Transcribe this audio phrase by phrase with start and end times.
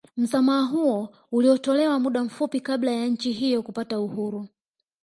[0.17, 4.47] Msamaha huo ulitolewa muda mfupi kabla ya nchi hiyo kupata uhuru